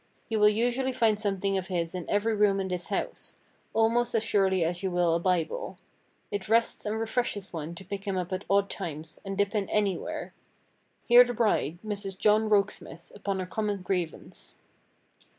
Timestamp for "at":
8.33-8.43